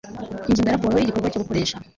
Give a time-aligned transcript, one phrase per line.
[0.49, 1.77] Ingingo ya Raporo y igikorwa cyo gukoresha